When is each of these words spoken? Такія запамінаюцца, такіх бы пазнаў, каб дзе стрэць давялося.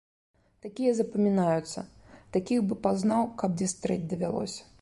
Такія 0.65 0.93
запамінаюцца, 0.99 1.85
такіх 2.39 2.59
бы 2.71 2.81
пазнаў, 2.89 3.23
каб 3.43 3.49
дзе 3.61 3.73
стрэць 3.77 4.03
давялося. 4.17 4.63